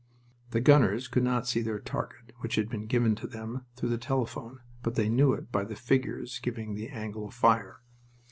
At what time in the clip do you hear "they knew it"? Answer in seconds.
4.95-5.51